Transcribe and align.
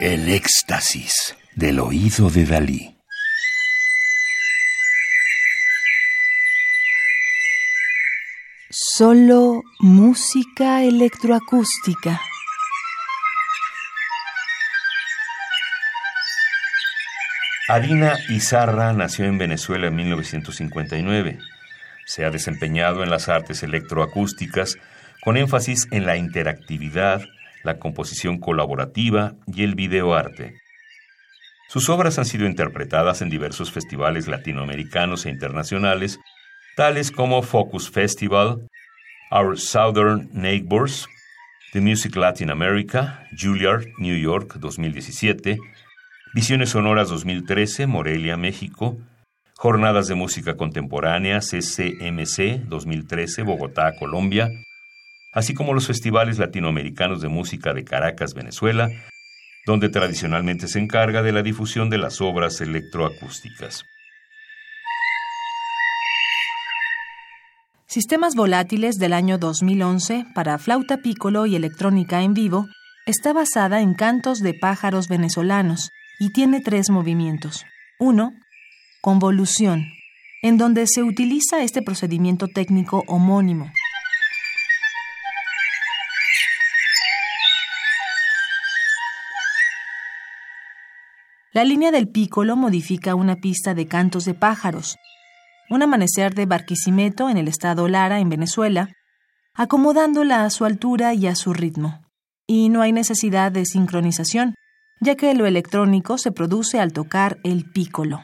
El 0.00 0.30
éxtasis 0.30 1.36
del 1.54 1.78
oído 1.78 2.30
de 2.30 2.46
Dalí. 2.46 2.96
Solo 8.70 9.62
música 9.78 10.82
electroacústica. 10.84 12.18
Adina 17.68 18.14
Izarra 18.30 18.94
nació 18.94 19.26
en 19.26 19.36
Venezuela 19.36 19.88
en 19.88 19.96
1959. 19.96 21.38
Se 22.06 22.24
ha 22.24 22.30
desempeñado 22.30 23.02
en 23.02 23.10
las 23.10 23.28
artes 23.28 23.62
electroacústicas 23.62 24.78
con 25.22 25.36
énfasis 25.36 25.88
en 25.90 26.06
la 26.06 26.16
interactividad, 26.16 27.20
la 27.64 27.78
composición 27.78 28.38
colaborativa 28.38 29.34
y 29.46 29.62
el 29.64 29.74
videoarte. 29.74 30.54
Sus 31.68 31.88
obras 31.88 32.18
han 32.18 32.24
sido 32.24 32.46
interpretadas 32.46 33.22
en 33.22 33.30
diversos 33.30 33.70
festivales 33.70 34.26
latinoamericanos 34.26 35.24
e 35.24 35.30
internacionales, 35.30 36.18
tales 36.76 37.12
como 37.12 37.42
Focus 37.42 37.90
Festival, 37.90 38.66
Our 39.30 39.58
Southern 39.58 40.28
Neighbors, 40.32 41.06
The 41.72 41.80
Music 41.80 42.16
Latin 42.16 42.50
America, 42.50 43.24
Juilliard, 43.38 43.86
New 43.98 44.18
York 44.18 44.54
2017, 44.56 45.58
Visiones 46.34 46.70
Sonoras 46.70 47.08
2013, 47.08 47.86
Morelia, 47.86 48.36
México, 48.36 48.98
Jornadas 49.54 50.08
de 50.08 50.16
Música 50.16 50.56
Contemporánea, 50.56 51.40
CCMC 51.40 52.64
2013, 52.66 53.42
Bogotá, 53.42 53.92
Colombia, 53.98 54.48
así 55.32 55.54
como 55.54 55.74
los 55.74 55.86
festivales 55.86 56.38
latinoamericanos 56.38 57.20
de 57.20 57.28
música 57.28 57.72
de 57.72 57.84
Caracas, 57.84 58.34
Venezuela, 58.34 58.90
donde 59.66 59.88
tradicionalmente 59.88 60.68
se 60.68 60.78
encarga 60.78 61.22
de 61.22 61.32
la 61.32 61.42
difusión 61.42 61.90
de 61.90 61.98
las 61.98 62.20
obras 62.20 62.60
electroacústicas. 62.60 63.84
Sistemas 67.86 68.36
volátiles 68.36 68.96
del 68.96 69.12
año 69.12 69.36
2011 69.36 70.24
para 70.34 70.58
flauta 70.58 70.98
pícolo 70.98 71.46
y 71.46 71.56
electrónica 71.56 72.22
en 72.22 72.34
vivo 72.34 72.66
está 73.04 73.32
basada 73.32 73.80
en 73.80 73.94
cantos 73.94 74.38
de 74.38 74.54
pájaros 74.54 75.08
venezolanos 75.08 75.90
y 76.20 76.32
tiene 76.32 76.60
tres 76.60 76.88
movimientos. 76.90 77.64
Uno, 77.98 78.32
convolución, 79.00 79.86
en 80.42 80.56
donde 80.56 80.86
se 80.86 81.02
utiliza 81.02 81.62
este 81.62 81.82
procedimiento 81.82 82.46
técnico 82.46 83.02
homónimo. 83.08 83.72
La 91.52 91.64
línea 91.64 91.90
del 91.90 92.06
Piccolo 92.06 92.54
modifica 92.54 93.16
una 93.16 93.34
pista 93.34 93.74
de 93.74 93.88
cantos 93.88 94.24
de 94.24 94.34
pájaros. 94.34 94.96
Un 95.68 95.82
amanecer 95.82 96.32
de 96.32 96.46
Barquisimeto 96.46 97.28
en 97.28 97.38
el 97.38 97.48
estado 97.48 97.88
Lara, 97.88 98.20
en 98.20 98.28
Venezuela, 98.28 98.90
acomodándola 99.54 100.44
a 100.44 100.50
su 100.50 100.64
altura 100.64 101.12
y 101.12 101.26
a 101.26 101.34
su 101.34 101.52
ritmo. 101.52 102.02
Y 102.46 102.68
no 102.68 102.82
hay 102.82 102.92
necesidad 102.92 103.50
de 103.50 103.66
sincronización, 103.66 104.54
ya 105.00 105.16
que 105.16 105.34
lo 105.34 105.44
electrónico 105.44 106.18
se 106.18 106.30
produce 106.30 106.78
al 106.78 106.92
tocar 106.92 107.38
el 107.42 107.64
pícolo. 107.64 108.20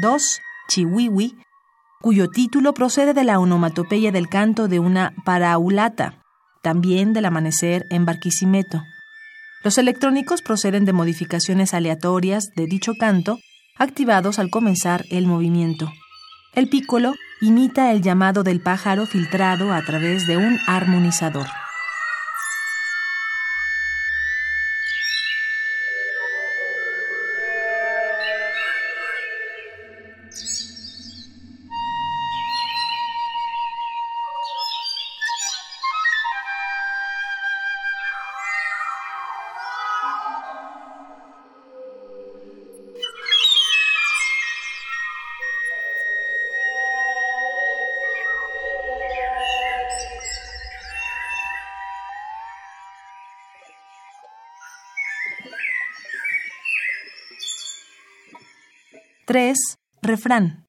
2, 0.00 0.40
Chiwiwi, 0.68 1.36
cuyo 2.00 2.28
título 2.30 2.72
procede 2.72 3.12
de 3.12 3.24
la 3.24 3.38
onomatopeya 3.38 4.10
del 4.12 4.28
canto 4.28 4.68
de 4.68 4.78
una 4.78 5.12
paraulata, 5.24 6.22
también 6.62 7.12
del 7.12 7.26
amanecer 7.26 7.86
en 7.90 8.06
Barquisimeto. 8.06 8.82
Los 9.62 9.76
electrónicos 9.76 10.40
proceden 10.40 10.86
de 10.86 10.94
modificaciones 10.94 11.74
aleatorias 11.74 12.48
de 12.56 12.66
dicho 12.66 12.92
canto 12.98 13.38
activados 13.78 14.38
al 14.38 14.50
comenzar 14.50 15.04
el 15.10 15.26
movimiento. 15.26 15.92
El 16.54 16.68
pícolo 16.68 17.14
imita 17.40 17.92
el 17.92 18.02
llamado 18.02 18.42
del 18.42 18.60
pájaro 18.60 19.06
filtrado 19.06 19.72
a 19.72 19.82
través 19.82 20.26
de 20.26 20.36
un 20.36 20.58
armonizador. 20.66 21.46
Tres, 59.26 59.78
Refrán. 60.02 60.66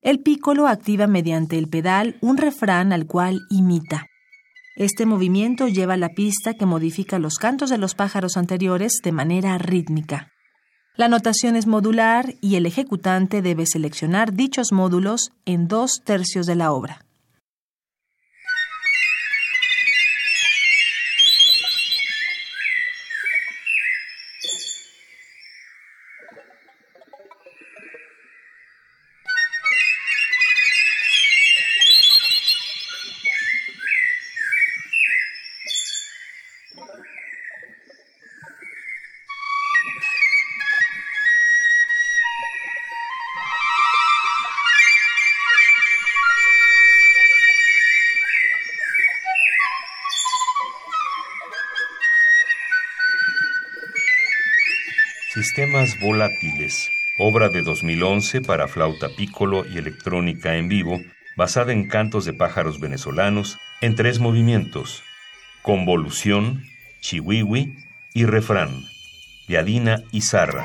El 0.00 0.20
pícolo 0.20 0.66
activa 0.66 1.06
mediante 1.06 1.58
el 1.58 1.68
pedal 1.68 2.16
un 2.22 2.38
refrán 2.38 2.92
al 2.92 3.06
cual 3.06 3.40
imita. 3.50 4.06
Este 4.76 5.04
movimiento 5.06 5.68
lleva 5.68 5.96
la 5.96 6.10
pista 6.10 6.54
que 6.54 6.64
modifica 6.64 7.18
los 7.18 7.34
cantos 7.34 7.68
de 7.68 7.78
los 7.78 7.94
pájaros 7.94 8.36
anteriores 8.36 9.00
de 9.02 9.12
manera 9.12 9.58
rítmica. 9.58 10.30
La 10.96 11.08
notación 11.08 11.56
es 11.56 11.66
modular 11.66 12.34
y 12.40 12.56
el 12.56 12.66
ejecutante 12.66 13.42
debe 13.42 13.66
seleccionar 13.66 14.32
dichos 14.32 14.72
módulos 14.72 15.32
en 15.44 15.68
dos 15.68 16.00
tercios 16.04 16.46
de 16.46 16.54
la 16.54 16.72
obra. 16.72 17.07
Sistemas 55.38 56.00
volátiles, 56.00 56.90
obra 57.16 57.48
de 57.48 57.62
2011 57.62 58.40
para 58.40 58.66
flauta 58.66 59.08
pícolo 59.16 59.64
y 59.64 59.78
electrónica 59.78 60.56
en 60.56 60.68
vivo, 60.68 61.00
basada 61.36 61.72
en 61.72 61.86
cantos 61.86 62.24
de 62.24 62.32
pájaros 62.32 62.80
venezolanos 62.80 63.56
en 63.80 63.94
tres 63.94 64.18
movimientos: 64.18 65.04
convolución, 65.62 66.64
chiwiwi 67.02 67.76
y 68.14 68.24
refrán, 68.24 68.82
de 69.46 69.58
Adina 69.58 70.02
Izarra. 70.10 70.64